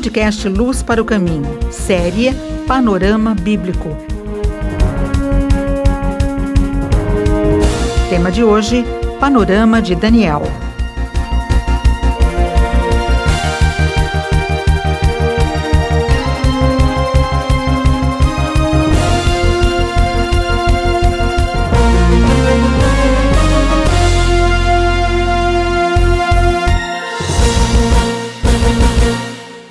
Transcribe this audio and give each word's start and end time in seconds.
Podcast 0.00 0.48
Luz 0.48 0.82
para 0.82 1.02
o 1.02 1.04
Caminho, 1.04 1.58
série 1.70 2.32
Panorama 2.66 3.34
Bíblico. 3.34 3.94
Tema 8.08 8.30
de 8.30 8.42
hoje: 8.42 8.82
Panorama 9.20 9.82
de 9.82 9.94
Daniel. 9.94 10.40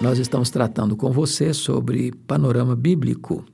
Nós 0.00 0.20
estamos 0.20 0.48
tratando 0.48 0.96
com 0.96 1.10
você 1.10 1.52
sobre 1.52 2.12
panorama 2.24 2.76
bíblico, 2.76 3.44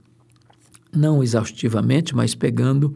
não 0.94 1.22
exaustivamente, 1.22 2.14
mas 2.14 2.34
pegando 2.34 2.94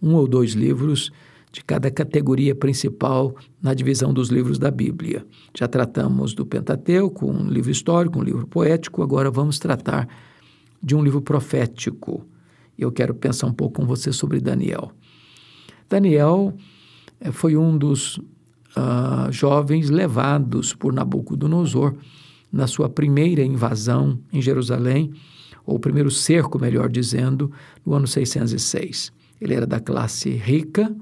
um 0.00 0.14
ou 0.14 0.28
dois 0.28 0.52
livros 0.52 1.10
de 1.50 1.64
cada 1.64 1.90
categoria 1.90 2.54
principal 2.54 3.34
na 3.62 3.72
divisão 3.72 4.12
dos 4.12 4.28
livros 4.28 4.58
da 4.58 4.70
Bíblia. 4.70 5.24
Já 5.56 5.66
tratamos 5.66 6.34
do 6.34 6.44
Pentateuco, 6.44 7.26
um 7.26 7.48
livro 7.48 7.70
histórico, 7.70 8.18
um 8.18 8.22
livro 8.22 8.46
poético, 8.46 9.02
agora 9.02 9.30
vamos 9.30 9.58
tratar 9.58 10.06
de 10.82 10.94
um 10.94 11.02
livro 11.02 11.22
profético. 11.22 12.26
Eu 12.78 12.92
quero 12.92 13.14
pensar 13.14 13.46
um 13.46 13.54
pouco 13.54 13.80
com 13.80 13.86
você 13.86 14.12
sobre 14.12 14.38
Daniel. 14.38 14.92
Daniel 15.88 16.52
eh, 17.18 17.32
foi 17.32 17.56
um 17.56 17.78
dos 17.78 18.18
uh, 18.18 19.32
jovens 19.32 19.88
levados 19.88 20.74
por 20.74 20.92
Nabucodonosor 20.92 21.94
na 22.52 22.66
sua 22.66 22.88
primeira 22.88 23.42
invasão 23.42 24.18
em 24.32 24.40
Jerusalém, 24.40 25.12
ou 25.64 25.78
primeiro 25.78 26.10
cerco, 26.10 26.58
melhor 26.58 26.88
dizendo, 26.88 27.50
no 27.84 27.94
ano 27.94 28.06
606. 28.06 29.12
Ele 29.40 29.54
era 29.54 29.66
da 29.66 29.80
classe 29.80 30.30
rica, 30.30 30.94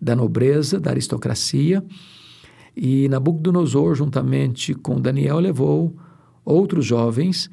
da 0.00 0.16
nobreza, 0.16 0.80
da 0.80 0.90
aristocracia, 0.90 1.84
e 2.76 3.08
Nabucodonosor, 3.08 3.94
juntamente 3.94 4.74
com 4.74 5.00
Daniel, 5.00 5.38
levou 5.38 5.94
outros 6.44 6.84
jovens 6.84 7.50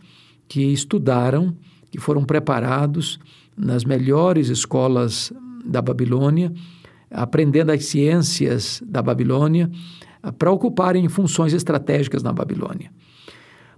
que 0.47 0.61
estudaram, 0.61 1.55
que 1.91 2.00
foram 2.00 2.23
preparados 2.23 3.19
nas 3.55 3.83
melhores 3.83 4.47
escolas 4.47 5.31
da 5.66 5.81
Babilônia, 5.81 6.52
aprendendo 7.11 7.72
as 7.72 7.85
ciências 7.85 8.81
da 8.85 9.02
Babilônia, 9.02 9.69
para 10.38 10.52
ocuparem 10.52 11.08
funções 11.08 11.53
estratégicas 11.53 12.23
na 12.23 12.34
Babilônia. 12.34 12.92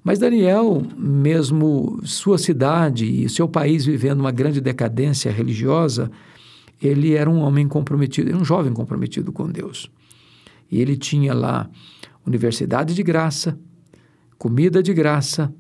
Mas 0.03 0.17
Daniel, 0.17 0.81
mesmo 0.97 1.99
sua 2.03 2.37
cidade 2.37 3.05
e 3.05 3.29
seu 3.29 3.47
país 3.47 3.85
vivendo 3.85 4.19
uma 4.19 4.31
grande 4.31 4.59
decadência 4.59 5.31
religiosa, 5.31 6.09
ele 6.81 7.13
era 7.13 7.29
um 7.29 7.41
homem 7.41 7.67
comprometido, 7.67 8.35
um 8.35 8.43
jovem 8.43 8.73
comprometido 8.73 9.31
com 9.31 9.47
Deus. 9.47 9.91
E 10.71 10.81
ele 10.81 10.97
tinha 10.97 11.33
lá 11.33 11.69
universidade 12.25 12.95
de 12.95 13.03
graça, 13.03 13.57
comida 14.37 14.81
de 14.81 14.93
graça, 14.93 15.53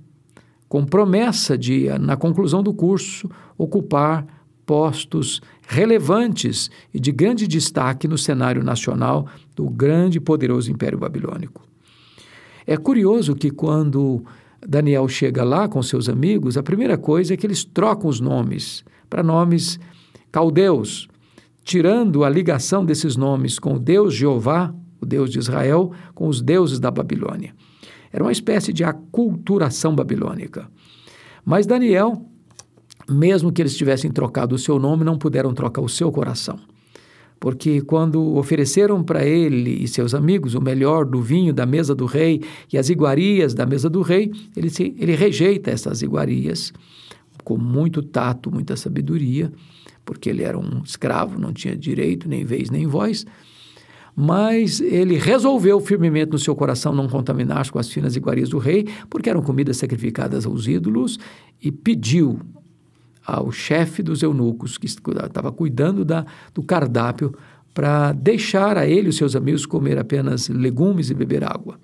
com 0.67 0.85
promessa 0.85 1.55
de, 1.57 1.87
na 1.99 2.15
conclusão 2.15 2.63
do 2.63 2.73
curso, 2.73 3.29
ocupar 3.57 4.25
postos 4.71 5.41
relevantes 5.67 6.71
e 6.93 6.99
de 6.99 7.11
grande 7.11 7.45
destaque 7.45 8.07
no 8.07 8.17
cenário 8.17 8.63
nacional 8.63 9.27
do 9.53 9.69
grande 9.69 10.17
e 10.17 10.21
poderoso 10.21 10.71
Império 10.71 10.97
Babilônico. 10.97 11.67
É 12.65 12.77
curioso 12.77 13.35
que 13.35 13.51
quando 13.51 14.23
Daniel 14.65 15.09
chega 15.09 15.43
lá 15.43 15.67
com 15.67 15.83
seus 15.83 16.07
amigos, 16.07 16.55
a 16.55 16.63
primeira 16.63 16.97
coisa 16.97 17.33
é 17.33 17.37
que 17.37 17.45
eles 17.45 17.65
trocam 17.65 18.09
os 18.09 18.21
nomes 18.21 18.85
para 19.09 19.21
nomes 19.21 19.77
caldeus, 20.31 21.09
tirando 21.65 22.23
a 22.23 22.29
ligação 22.29 22.85
desses 22.85 23.17
nomes 23.17 23.59
com 23.59 23.73
o 23.73 23.79
Deus 23.79 24.13
Jeová, 24.13 24.73
o 25.01 25.05
Deus 25.05 25.29
de 25.31 25.39
Israel, 25.39 25.91
com 26.15 26.29
os 26.29 26.41
deuses 26.41 26.79
da 26.79 26.89
Babilônia. 26.89 27.53
Era 28.09 28.23
uma 28.23 28.31
espécie 28.31 28.71
de 28.71 28.85
aculturação 28.85 29.93
babilônica. 29.93 30.71
Mas 31.43 31.65
Daniel, 31.65 32.25
mesmo 33.11 33.51
que 33.51 33.61
eles 33.61 33.75
tivessem 33.75 34.11
trocado 34.11 34.55
o 34.55 34.59
seu 34.59 34.79
nome, 34.79 35.03
não 35.03 35.17
puderam 35.17 35.53
trocar 35.53 35.81
o 35.81 35.89
seu 35.89 36.11
coração. 36.11 36.59
Porque 37.39 37.81
quando 37.81 38.35
ofereceram 38.37 39.03
para 39.03 39.25
ele 39.25 39.83
e 39.83 39.87
seus 39.87 40.13
amigos 40.13 40.53
o 40.53 40.61
melhor 40.61 41.05
do 41.05 41.19
vinho 41.19 41.51
da 41.51 41.65
mesa 41.65 41.95
do 41.95 42.05
rei 42.05 42.41
e 42.71 42.77
as 42.77 42.87
iguarias 42.89 43.55
da 43.55 43.65
mesa 43.65 43.89
do 43.89 44.03
rei, 44.03 44.31
ele, 44.55 44.69
se, 44.69 44.95
ele 44.99 45.15
rejeita 45.15 45.71
essas 45.71 46.03
iguarias 46.03 46.71
com 47.43 47.57
muito 47.57 48.03
tato, 48.03 48.51
muita 48.51 48.75
sabedoria, 48.75 49.51
porque 50.05 50.29
ele 50.29 50.43
era 50.43 50.57
um 50.57 50.83
escravo, 50.85 51.39
não 51.39 51.51
tinha 51.51 51.75
direito, 51.75 52.29
nem 52.29 52.45
vez, 52.45 52.69
nem 52.69 52.85
voz, 52.85 53.25
mas 54.15 54.79
ele 54.79 55.17
resolveu 55.17 55.79
firmemente 55.79 56.31
no 56.31 56.37
seu 56.37 56.55
coração 56.55 56.93
não 56.93 57.07
contaminar-se 57.07 57.71
com 57.71 57.79
as 57.79 57.89
finas 57.89 58.15
iguarias 58.15 58.49
do 58.49 58.59
rei, 58.59 58.87
porque 59.09 59.29
eram 59.29 59.41
comidas 59.41 59.77
sacrificadas 59.77 60.45
aos 60.45 60.67
ídolos, 60.67 61.17
e 61.59 61.71
pediu 61.71 62.39
ao 63.25 63.51
chefe 63.51 64.01
dos 64.01 64.23
eunucos, 64.23 64.77
que 64.77 64.87
estava 64.87 65.51
cuidando 65.51 66.03
da, 66.03 66.25
do 66.53 66.63
cardápio, 66.63 67.33
para 67.73 68.11
deixar 68.11 68.77
a 68.77 68.85
ele 68.85 69.07
e 69.07 69.09
os 69.09 69.15
seus 69.15 69.35
amigos 69.35 69.65
comer 69.65 69.97
apenas 69.97 70.49
legumes 70.49 71.09
e 71.09 71.13
beber 71.13 71.43
água. 71.43 71.79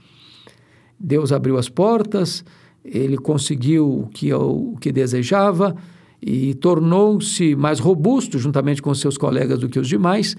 Deus 1.00 1.32
abriu 1.32 1.58
as 1.58 1.70
portas, 1.70 2.44
ele 2.84 3.18
conseguiu 3.18 4.02
o 4.02 4.08
que, 4.08 4.34
o 4.34 4.76
que 4.80 4.92
desejava 4.92 5.76
e 6.22 6.56
tornou-se 6.56 7.56
mais 7.56 7.80
robusto 7.80 8.40
juntamente 8.40 8.82
com 8.82 8.94
seus 8.94 9.18
colegas 9.18 9.60
do 9.60 9.70
que 9.70 9.80
os 9.80 9.88
demais. 9.88 10.36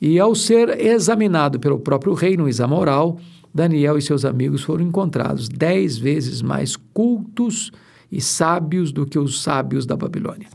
E 0.00 0.18
ao 0.18 0.34
ser 0.34 0.80
examinado 0.80 1.58
pelo 1.58 1.78
próprio 1.78 2.12
rei 2.12 2.36
no 2.36 2.48
exame 2.48 2.74
oral, 2.74 3.18
Daniel 3.54 3.96
e 3.96 4.02
seus 4.02 4.24
amigos 4.24 4.62
foram 4.62 4.84
encontrados 4.84 5.48
dez 5.48 5.96
vezes 5.96 6.42
mais 6.42 6.76
cultos 6.76 7.70
e 8.14 8.20
sábios 8.20 8.92
do 8.92 9.04
que 9.04 9.18
os 9.18 9.42
sábios 9.42 9.84
da 9.84 9.96
Babilônia. 9.96 10.46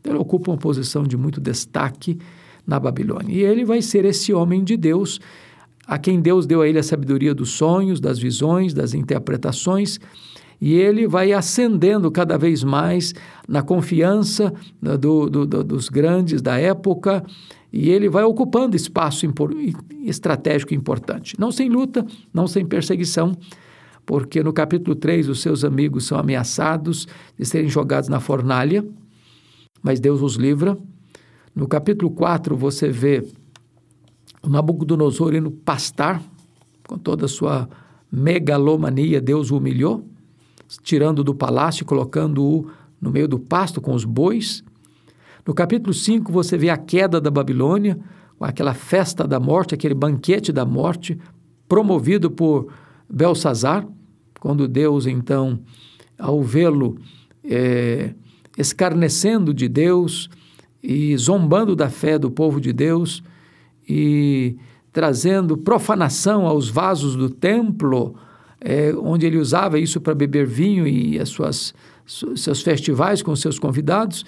Então, 0.00 0.12
ele 0.12 0.20
ocupa 0.20 0.52
uma 0.52 0.56
posição 0.56 1.02
de 1.02 1.16
muito 1.16 1.40
destaque 1.40 2.16
na 2.64 2.78
Babilônia. 2.78 3.34
E 3.34 3.42
ele 3.42 3.64
vai 3.64 3.82
ser 3.82 4.04
esse 4.04 4.32
homem 4.32 4.62
de 4.62 4.76
Deus, 4.76 5.20
a 5.88 5.98
quem 5.98 6.20
Deus 6.20 6.46
deu 6.46 6.62
a 6.62 6.68
ele 6.68 6.78
a 6.78 6.84
sabedoria 6.84 7.34
dos 7.34 7.50
sonhos, 7.50 7.98
das 7.98 8.20
visões, 8.20 8.72
das 8.72 8.94
interpretações, 8.94 9.98
e 10.60 10.74
ele 10.74 11.08
vai 11.08 11.32
ascendendo 11.32 12.12
cada 12.12 12.38
vez 12.38 12.62
mais 12.62 13.12
na 13.48 13.60
confiança 13.60 14.54
né, 14.80 14.96
do, 14.96 15.28
do, 15.28 15.44
do, 15.44 15.64
dos 15.64 15.88
grandes 15.88 16.40
da 16.40 16.58
época, 16.58 17.24
e 17.72 17.90
ele 17.90 18.08
vai 18.08 18.22
ocupando 18.22 18.76
espaço 18.76 19.26
impor, 19.26 19.52
estratégico 20.04 20.74
importante. 20.74 21.34
Não 21.40 21.50
sem 21.50 21.68
luta, 21.68 22.06
não 22.32 22.46
sem 22.46 22.64
perseguição, 22.64 23.36
porque 24.10 24.42
no 24.42 24.52
capítulo 24.52 24.96
3 24.96 25.28
os 25.28 25.40
seus 25.40 25.62
amigos 25.62 26.04
são 26.04 26.18
ameaçados 26.18 27.06
de 27.38 27.46
serem 27.46 27.68
jogados 27.68 28.08
na 28.08 28.18
fornalha, 28.18 28.84
mas 29.80 30.00
Deus 30.00 30.20
os 30.20 30.34
livra. 30.34 30.76
No 31.54 31.68
capítulo 31.68 32.10
4 32.10 32.56
você 32.56 32.88
vê 32.88 33.24
Nabucodonosor 34.44 35.32
indo 35.36 35.52
pastar, 35.52 36.20
com 36.88 36.98
toda 36.98 37.26
a 37.26 37.28
sua 37.28 37.68
megalomania, 38.10 39.20
Deus 39.20 39.52
o 39.52 39.58
humilhou, 39.58 40.04
tirando 40.82 41.22
do 41.22 41.32
palácio 41.32 41.84
e 41.84 41.86
colocando-o 41.86 42.68
no 43.00 43.12
meio 43.12 43.28
do 43.28 43.38
pasto 43.38 43.80
com 43.80 43.94
os 43.94 44.04
bois. 44.04 44.64
No 45.46 45.54
capítulo 45.54 45.94
5 45.94 46.32
você 46.32 46.58
vê 46.58 46.68
a 46.68 46.76
queda 46.76 47.20
da 47.20 47.30
Babilônia, 47.30 47.96
com 48.36 48.44
aquela 48.44 48.74
festa 48.74 49.24
da 49.24 49.38
morte, 49.38 49.72
aquele 49.72 49.94
banquete 49.94 50.50
da 50.50 50.66
morte, 50.66 51.16
promovido 51.68 52.28
por 52.28 52.72
Belsazar, 53.08 53.86
quando 54.40 54.66
Deus, 54.66 55.06
então, 55.06 55.60
ao 56.18 56.42
vê-lo 56.42 56.96
é, 57.44 58.14
escarnecendo 58.56 59.52
de 59.52 59.68
Deus 59.68 60.28
e 60.82 61.16
zombando 61.16 61.76
da 61.76 61.90
fé 61.90 62.18
do 62.18 62.30
povo 62.30 62.60
de 62.60 62.72
Deus 62.72 63.22
e 63.88 64.56
trazendo 64.92 65.56
profanação 65.56 66.46
aos 66.46 66.68
vasos 66.68 67.14
do 67.14 67.28
templo, 67.28 68.16
é, 68.60 68.92
onde 68.94 69.26
ele 69.26 69.38
usava 69.38 69.78
isso 69.78 70.00
para 70.00 70.14
beber 70.14 70.46
vinho 70.46 70.86
e 70.86 71.18
as 71.18 71.28
suas 71.28 71.74
seus 72.06 72.60
festivais 72.60 73.22
com 73.22 73.36
seus 73.36 73.56
convidados, 73.56 74.24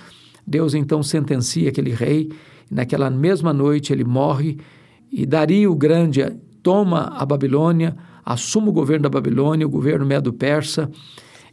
Deus 0.47 0.73
então 0.73 1.03
sentencia 1.03 1.69
aquele 1.69 1.91
rei. 1.91 2.31
Naquela 2.70 3.11
mesma 3.11 3.53
noite 3.53 3.93
ele 3.93 4.05
morre 4.05 4.56
e 5.11 5.26
Dario 5.26 5.75
Grande 5.75 6.23
toma 6.62 7.12
a 7.17 7.26
Babilônia, 7.26 7.97
assume 8.24 8.69
o 8.69 8.72
governo 8.72 9.04
da 9.04 9.08
Babilônia, 9.08 9.66
o 9.66 9.70
governo 9.70 10.06
medo-persa, 10.06 10.90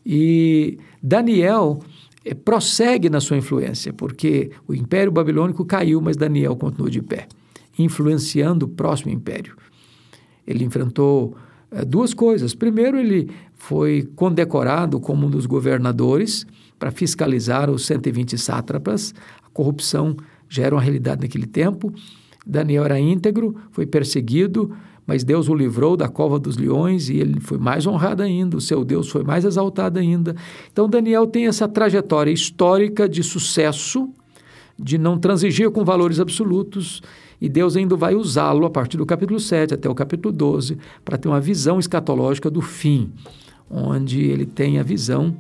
e 0.06 0.78
Daniel 1.02 1.80
eh, 2.24 2.34
prossegue 2.34 3.10
na 3.10 3.20
sua 3.20 3.38
influência, 3.38 3.92
porque 3.94 4.52
o 4.68 4.74
Império 4.74 5.12
Babilônico 5.12 5.66
caiu, 5.66 6.02
mas 6.02 6.16
Daniel 6.16 6.56
continuou 6.56 6.90
de 6.90 7.02
pé, 7.02 7.28
influenciando 7.78 8.66
o 8.66 8.70
próximo 8.70 9.12
império. 9.12 9.56
Ele 10.46 10.64
enfrentou 10.64 11.36
é, 11.72 11.86
duas 11.86 12.14
coisas. 12.14 12.56
Primeiro, 12.56 12.98
ele 12.98 13.30
foi 13.56 14.10
condecorado 14.16 15.00
como 15.00 15.28
um 15.28 15.30
dos 15.30 15.46
governadores 15.46 16.46
para 16.80 16.92
fiscalizar 16.92 17.70
os 17.70 17.86
120 17.86 18.38
sátrapas. 18.38 19.14
A 19.44 19.50
corrupção 19.50 20.16
já 20.48 20.64
era 20.64 20.74
uma 20.74 20.82
realidade 20.82 21.22
naquele 21.22 21.46
tempo. 21.46 21.94
Daniel 22.46 22.86
era 22.86 23.00
íntegro, 23.00 23.56
foi 23.72 23.86
perseguido, 23.86 24.76
mas 25.10 25.24
Deus 25.24 25.50
o 25.50 25.56
livrou 25.56 25.98
da 25.98 26.08
cova 26.08 26.38
dos 26.38 26.56
leões 26.56 27.10
e 27.10 27.18
ele 27.18 27.40
foi 27.40 27.58
mais 27.58 27.88
honrado 27.88 28.22
ainda, 28.22 28.56
o 28.56 28.62
seu 28.62 28.86
Deus 28.86 29.10
foi 29.10 29.24
mais 29.24 29.44
exaltado 29.44 29.98
ainda. 29.98 30.36
Então, 30.72 30.88
Daniel 30.88 31.26
tem 31.26 31.48
essa 31.48 31.68
trajetória 31.68 32.30
histórica 32.30 33.10
de 33.10 33.24
sucesso, 33.24 34.08
de 34.78 35.00
não 35.00 35.18
transigir 35.18 35.72
com 35.72 35.84
valores 35.84 36.20
absolutos, 36.20 37.02
e 37.42 37.50
Deus 37.50 37.76
ainda 37.76 37.96
vai 37.96 38.14
usá-lo 38.14 38.68
a 38.68 38.70
partir 38.70 38.98
do 38.98 39.06
capítulo 39.06 39.40
7 39.40 39.74
até 39.74 39.90
o 39.90 39.96
capítulo 39.96 40.32
12 40.32 40.78
para 41.04 41.18
ter 41.18 41.28
uma 41.28 41.42
visão 41.42 41.80
escatológica 41.80 42.48
do 42.48 42.62
fim, 42.62 43.12
onde 43.68 44.22
ele 44.22 44.46
tem 44.46 44.78
a 44.78 44.84
visão 44.84 45.36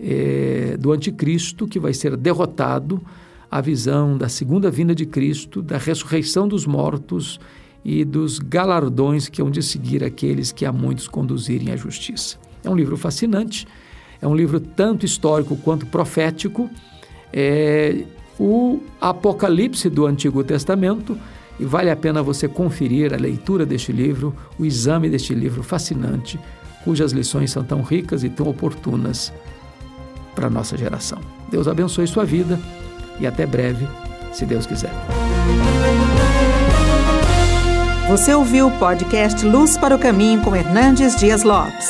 é, 0.00 0.74
do 0.80 0.90
anticristo 0.90 1.68
que 1.68 1.78
vai 1.78 1.92
ser 1.92 2.16
derrotado, 2.16 2.98
a 3.50 3.60
visão 3.60 4.16
da 4.16 4.30
segunda 4.30 4.70
vinda 4.70 4.94
de 4.94 5.04
Cristo, 5.04 5.60
da 5.60 5.76
ressurreição 5.76 6.48
dos 6.48 6.64
mortos 6.64 7.38
e 7.84 8.04
dos 8.04 8.38
galardões 8.38 9.28
que 9.28 9.42
hão 9.42 9.50
de 9.50 9.62
seguir 9.62 10.04
aqueles 10.04 10.52
que 10.52 10.64
a 10.64 10.72
muitos 10.72 11.08
conduzirem 11.08 11.72
à 11.72 11.76
justiça. 11.76 12.36
É 12.64 12.70
um 12.70 12.76
livro 12.76 12.96
fascinante, 12.96 13.66
é 14.20 14.26
um 14.26 14.34
livro 14.34 14.60
tanto 14.60 15.04
histórico 15.04 15.56
quanto 15.56 15.86
profético. 15.86 16.70
É, 17.32 18.04
o 18.38 18.80
Apocalipse 19.00 19.88
do 19.90 20.06
Antigo 20.06 20.42
Testamento 20.44 21.18
e 21.58 21.64
vale 21.64 21.90
a 21.90 21.96
pena 21.96 22.22
você 22.22 22.48
conferir 22.48 23.12
a 23.12 23.16
leitura 23.16 23.66
deste 23.66 23.92
livro, 23.92 24.34
o 24.58 24.64
exame 24.64 25.08
deste 25.08 25.34
livro 25.34 25.62
fascinante, 25.62 26.38
cujas 26.84 27.12
lições 27.12 27.50
são 27.50 27.62
tão 27.62 27.82
ricas 27.82 28.24
e 28.24 28.28
tão 28.28 28.48
oportunas 28.48 29.32
para 30.34 30.46
a 30.46 30.50
nossa 30.50 30.76
geração. 30.76 31.18
Deus 31.50 31.68
abençoe 31.68 32.06
sua 32.06 32.24
vida 32.24 32.58
e 33.20 33.26
até 33.26 33.46
breve, 33.46 33.86
se 34.32 34.46
Deus 34.46 34.66
quiser. 34.66 34.92
Você 38.12 38.34
ouviu 38.34 38.66
o 38.66 38.70
podcast 38.78 39.42
Luz 39.46 39.78
para 39.78 39.96
o 39.96 39.98
Caminho 39.98 40.42
com 40.42 40.54
Hernandes 40.54 41.16
Dias 41.16 41.44
Lopes. 41.44 41.88